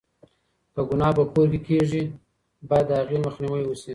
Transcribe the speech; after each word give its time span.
که 0.73 0.81
گناه 0.89 1.11
په 1.17 1.23
کور 1.33 1.47
کې 1.51 1.59
کېږي، 1.67 2.03
بايد 2.69 2.85
د 2.89 2.91
هغې 2.99 3.17
مخنيوی 3.25 3.63
وشي. 3.65 3.89